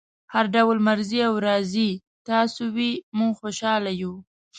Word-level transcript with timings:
هر 0.33 0.45
ډول 0.55 0.77
مرضي 0.87 1.19
او 1.27 1.33
رضای 1.47 1.91
تاسو 2.29 2.61
وي 2.75 2.91
موږ 3.17 3.31
خوشحاله 3.41 3.91
یو. 4.01 4.13